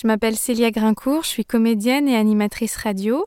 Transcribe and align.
Je 0.00 0.06
m'appelle 0.06 0.36
Célia 0.36 0.70
Grincourt, 0.70 1.24
je 1.24 1.28
suis 1.28 1.44
comédienne 1.44 2.06
et 2.06 2.14
animatrice 2.14 2.76
radio. 2.76 3.26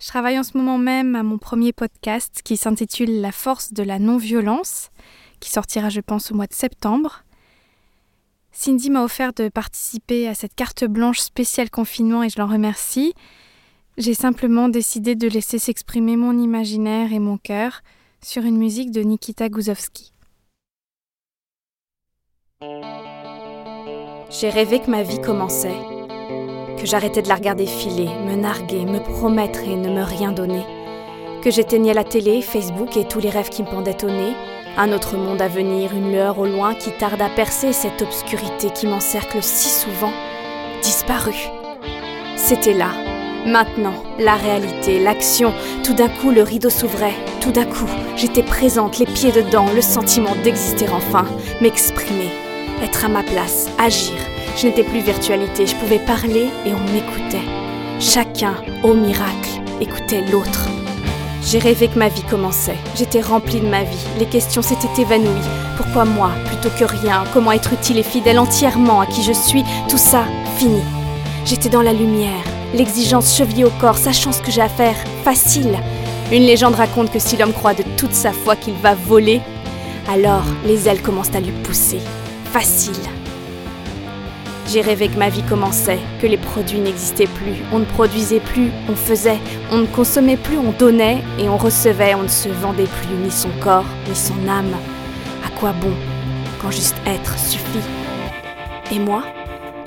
Je 0.00 0.08
travaille 0.08 0.36
en 0.36 0.42
ce 0.42 0.58
moment 0.58 0.76
même 0.76 1.14
à 1.14 1.22
mon 1.22 1.38
premier 1.38 1.72
podcast 1.72 2.40
qui 2.42 2.56
s'intitule 2.56 3.20
La 3.20 3.30
force 3.30 3.72
de 3.72 3.84
la 3.84 4.00
non-violence, 4.00 4.90
qui 5.38 5.48
sortira 5.48 5.90
je 5.90 6.00
pense 6.00 6.32
au 6.32 6.34
mois 6.34 6.48
de 6.48 6.54
septembre. 6.54 7.22
Cindy 8.50 8.90
m'a 8.90 9.04
offert 9.04 9.32
de 9.32 9.48
participer 9.48 10.26
à 10.26 10.34
cette 10.34 10.56
carte 10.56 10.84
blanche 10.84 11.20
spéciale 11.20 11.70
confinement 11.70 12.24
et 12.24 12.30
je 12.30 12.40
l'en 12.40 12.48
remercie. 12.48 13.14
J'ai 13.96 14.14
simplement 14.14 14.68
décidé 14.68 15.14
de 15.14 15.28
laisser 15.28 15.60
s'exprimer 15.60 16.16
mon 16.16 16.36
imaginaire 16.36 17.12
et 17.12 17.20
mon 17.20 17.38
cœur 17.38 17.82
sur 18.24 18.42
une 18.42 18.58
musique 18.58 18.90
de 18.90 19.02
Nikita 19.02 19.48
Guzovski. 19.48 20.12
J'ai 24.30 24.50
rêvé 24.50 24.80
que 24.80 24.90
ma 24.90 25.04
vie 25.04 25.20
commençait 25.20 25.97
que 26.78 26.86
j'arrêtais 26.86 27.22
de 27.22 27.28
la 27.28 27.34
regarder 27.34 27.66
filer, 27.66 28.08
me 28.26 28.36
narguer, 28.36 28.84
me 28.84 29.00
promettre 29.00 29.60
et 29.64 29.76
ne 29.76 29.90
me 29.90 30.02
rien 30.02 30.32
donner, 30.32 30.64
que 31.42 31.50
j'éteignais 31.50 31.94
la 31.94 32.04
télé, 32.04 32.42
Facebook 32.42 32.96
et 32.96 33.04
tous 33.04 33.20
les 33.20 33.30
rêves 33.30 33.48
qui 33.48 33.62
me 33.62 33.68
pendaient 33.68 34.04
au 34.04 34.08
nez, 34.08 34.34
un 34.76 34.92
autre 34.92 35.16
monde 35.16 35.42
à 35.42 35.48
venir, 35.48 35.92
une 35.92 36.12
lueur 36.12 36.38
au 36.38 36.46
loin 36.46 36.74
qui 36.74 36.90
tarde 36.92 37.20
à 37.20 37.28
percer 37.28 37.72
cette 37.72 38.02
obscurité 38.02 38.70
qui 38.70 38.86
m'encercle 38.86 39.42
si 39.42 39.68
souvent, 39.68 40.12
disparu. 40.82 41.34
C'était 42.36 42.74
là, 42.74 42.90
maintenant, 43.44 43.94
la 44.18 44.36
réalité, 44.36 45.00
l'action, 45.00 45.52
tout 45.82 45.94
d'un 45.94 46.08
coup 46.08 46.30
le 46.30 46.42
rideau 46.42 46.70
s'ouvrait, 46.70 47.16
tout 47.40 47.50
d'un 47.50 47.66
coup 47.66 47.88
j'étais 48.16 48.42
présente, 48.42 48.98
les 48.98 49.06
pieds 49.06 49.32
dedans, 49.32 49.66
le 49.74 49.82
sentiment 49.82 50.34
d'exister 50.44 50.88
enfin, 50.92 51.24
m'exprimer, 51.60 52.30
être 52.82 53.04
à 53.04 53.08
ma 53.08 53.22
place, 53.22 53.68
agir, 53.78 54.14
je 54.60 54.66
n'étais 54.66 54.82
plus 54.82 55.00
virtualité, 55.00 55.66
je 55.68 55.76
pouvais 55.76 56.00
parler 56.00 56.48
et 56.66 56.72
on 56.72 56.92
m'écoutait. 56.92 57.46
Chacun, 58.00 58.54
au 58.82 58.92
miracle, 58.92 59.60
écoutait 59.80 60.24
l'autre. 60.32 60.68
J'ai 61.44 61.60
rêvé 61.60 61.86
que 61.86 61.98
ma 61.98 62.08
vie 62.08 62.24
commençait. 62.24 62.76
J'étais 62.96 63.20
remplie 63.20 63.60
de 63.60 63.68
ma 63.68 63.84
vie. 63.84 64.06
Les 64.18 64.26
questions 64.26 64.60
s'étaient 64.60 65.00
évanouies. 65.00 65.48
Pourquoi 65.76 66.04
moi, 66.04 66.30
plutôt 66.46 66.70
que 66.76 66.84
rien? 66.84 67.22
Comment 67.32 67.52
être 67.52 67.72
utile 67.72 67.98
et 67.98 68.02
fidèle 68.02 68.40
entièrement 68.40 69.00
à 69.00 69.06
qui 69.06 69.22
je 69.22 69.32
suis? 69.32 69.62
Tout 69.88 69.96
ça, 69.96 70.24
fini. 70.56 70.82
J'étais 71.44 71.68
dans 71.68 71.82
la 71.82 71.92
lumière. 71.92 72.44
L'exigence 72.74 73.36
chevillée 73.36 73.64
au 73.64 73.72
corps, 73.80 73.96
sachant 73.96 74.32
ce 74.32 74.42
que 74.42 74.50
j'ai 74.50 74.60
à 74.60 74.68
faire. 74.68 74.96
Facile. 75.22 75.78
Une 76.32 76.42
légende 76.42 76.74
raconte 76.74 77.12
que 77.12 77.20
si 77.20 77.36
l'homme 77.36 77.52
croit 77.52 77.74
de 77.74 77.84
toute 77.96 78.12
sa 78.12 78.32
foi 78.32 78.56
qu'il 78.56 78.74
va 78.74 78.94
voler, 78.94 79.40
alors 80.12 80.44
les 80.66 80.88
ailes 80.88 81.00
commencent 81.00 81.34
à 81.34 81.40
lui 81.40 81.52
pousser. 81.62 82.00
Facile. 82.52 82.94
J'ai 84.68 84.82
rêvé 84.82 85.08
que 85.08 85.18
ma 85.18 85.30
vie 85.30 85.42
commençait, 85.44 85.98
que 86.20 86.26
les 86.26 86.36
produits 86.36 86.78
n'existaient 86.78 87.26
plus, 87.26 87.54
on 87.72 87.78
ne 87.78 87.86
produisait 87.86 88.38
plus, 88.38 88.68
on 88.90 88.94
faisait, 88.94 89.38
on 89.72 89.78
ne 89.78 89.86
consommait 89.86 90.36
plus, 90.36 90.58
on 90.58 90.72
donnait 90.72 91.22
et 91.38 91.48
on 91.48 91.56
recevait, 91.56 92.14
on 92.14 92.24
ne 92.24 92.28
se 92.28 92.50
vendait 92.50 92.84
plus 92.84 93.14
ni 93.14 93.30
son 93.30 93.48
corps, 93.62 93.86
ni 94.06 94.14
son 94.14 94.46
âme. 94.46 94.76
À 95.42 95.48
quoi 95.58 95.72
bon 95.72 95.94
quand 96.60 96.70
juste 96.70 96.96
être 97.06 97.38
suffit? 97.38 97.80
Et 98.92 98.98
moi, 98.98 99.22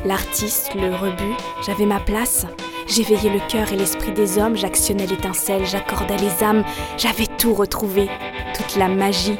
l'artiste, 0.03 0.71
le 0.73 0.95
rebut, 0.95 1.37
j'avais 1.63 1.85
ma 1.85 1.99
place. 1.99 2.47
J'éveillais 2.87 3.29
le 3.29 3.51
cœur 3.51 3.71
et 3.71 3.77
l'esprit 3.77 4.13
des 4.13 4.39
hommes, 4.39 4.57
j'actionnais 4.57 5.05
l'étincelle, 5.05 5.63
j'accordais 5.67 6.17
les 6.17 6.43
âmes, 6.43 6.63
j'avais 6.97 7.27
tout 7.27 7.53
retrouvé, 7.53 8.09
toute 8.55 8.75
la 8.77 8.87
magie 8.87 9.37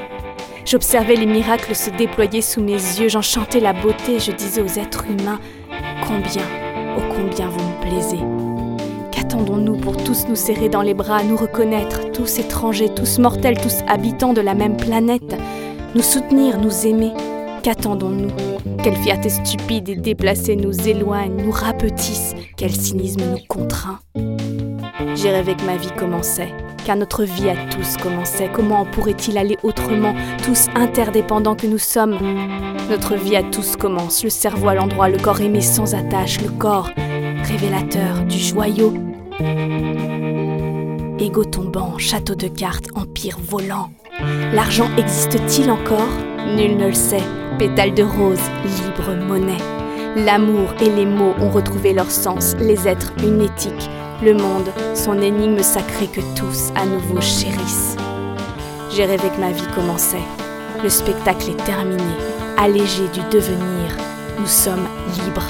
J'observais 0.71 1.17
les 1.17 1.25
miracles 1.25 1.75
se 1.75 1.89
déployer 1.89 2.41
sous 2.41 2.61
mes 2.61 2.71
yeux, 2.71 3.09
j'en 3.09 3.21
chantais 3.21 3.59
la 3.59 3.73
beauté, 3.73 4.19
je 4.19 4.31
disais 4.31 4.61
aux 4.61 4.79
êtres 4.79 5.03
humains 5.05 5.41
Combien, 6.07 6.45
oh 6.97 7.01
combien 7.13 7.49
vous 7.49 7.59
me 7.59 7.81
plaisez. 7.81 8.19
Qu'attendons-nous 9.11 9.75
pour 9.75 9.97
tous 9.97 10.29
nous 10.29 10.37
serrer 10.37 10.69
dans 10.69 10.81
les 10.81 10.93
bras, 10.93 11.23
nous 11.23 11.35
reconnaître, 11.35 12.09
tous 12.13 12.39
étrangers, 12.39 12.87
tous 12.87 13.19
mortels, 13.19 13.59
tous 13.59 13.79
habitants 13.85 14.31
de 14.31 14.39
la 14.39 14.53
même 14.53 14.77
planète, 14.77 15.35
nous 15.93 16.01
soutenir, 16.01 16.57
nous 16.57 16.87
aimer? 16.87 17.11
Qu'attendons-nous? 17.63 18.31
Quelle 18.81 18.95
fierté 18.95 19.27
stupide 19.27 19.89
et 19.89 19.97
déplacée 19.97 20.55
nous 20.55 20.87
éloigne, 20.87 21.35
nous 21.35 21.51
rapetisse, 21.51 22.33
quel 22.55 22.71
cynisme 22.71 23.23
nous 23.29 23.45
contraint? 23.49 23.99
J'ai 25.15 25.31
rêvé 25.31 25.53
que 25.53 25.65
ma 25.65 25.75
vie 25.75 25.91
commençait, 25.97 26.53
car 26.85 26.95
notre 26.95 27.23
vie 27.23 27.49
à 27.49 27.55
tous 27.69 27.97
commençait. 27.97 28.49
Comment 28.53 28.85
pourrait-il 28.85 29.37
aller 29.37 29.57
autrement, 29.63 30.13
tous 30.43 30.67
interdépendants 30.75 31.55
que 31.55 31.67
nous 31.67 31.77
sommes 31.77 32.17
Notre 32.89 33.15
vie 33.15 33.35
à 33.35 33.43
tous 33.43 33.75
commence, 33.75 34.23
le 34.23 34.29
cerveau 34.29 34.69
à 34.69 34.75
l'endroit, 34.75 35.09
le 35.09 35.17
corps 35.17 35.41
aimé 35.41 35.61
sans 35.61 35.95
attache, 35.95 36.41
le 36.41 36.49
corps 36.49 36.89
révélateur 37.43 38.23
du 38.25 38.37
joyau. 38.37 38.93
Égo 41.19 41.43
tombant, 41.43 41.97
château 41.97 42.35
de 42.35 42.47
cartes, 42.47 42.87
empire 42.95 43.37
volant. 43.41 43.91
L'argent 44.53 44.89
existe-t-il 44.97 45.69
encore? 45.69 46.09
Nul 46.55 46.77
ne 46.77 46.87
le 46.87 46.93
sait. 46.93 47.23
Pétale 47.59 47.93
de 47.93 48.03
rose, 48.03 48.39
libre 48.63 49.15
monnaie. 49.27 49.63
L'amour 50.15 50.73
et 50.81 50.89
les 50.89 51.05
mots 51.05 51.33
ont 51.39 51.49
retrouvé 51.49 51.93
leur 51.93 52.09
sens, 52.09 52.55
les 52.59 52.87
êtres 52.87 53.13
une 53.23 53.41
éthique, 53.41 53.89
le 54.23 54.33
monde, 54.33 54.69
son 54.93 55.19
énigme 55.21 55.63
sacrée 55.63 56.07
que 56.07 56.21
tous 56.35 56.71
à 56.75 56.85
nouveau 56.85 57.19
chérissent. 57.21 57.97
J'ai 58.91 59.05
rêvé 59.05 59.29
que 59.29 59.41
ma 59.41 59.51
vie 59.51 59.67
commençait. 59.73 60.17
Le 60.83 60.89
spectacle 60.89 61.51
est 61.51 61.63
terminé. 61.63 62.13
Allégé 62.57 63.07
du 63.13 63.21
devenir, 63.31 63.97
nous 64.39 64.45
sommes 64.45 64.87
libres. 65.25 65.47